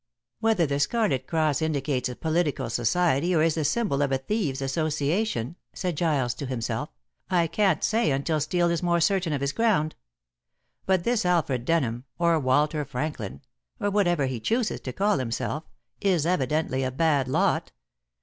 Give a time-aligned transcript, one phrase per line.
[0.39, 4.59] "Whether the Scarlet Cross indicates a political society or is the symbol of a thieves'
[4.59, 6.89] association," said Giles to himself,
[7.29, 9.93] "I can't say until Steel is more certain of his ground.
[10.87, 13.41] But this Alfred Denham, or Walter Franklin,
[13.79, 15.65] or whatever he chooses to call himself,
[15.99, 17.71] is evidently a bad lot.